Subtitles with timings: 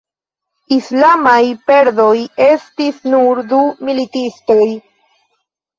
[0.77, 2.15] Islamaj perdoj
[2.49, 4.63] estis nur du militistoj.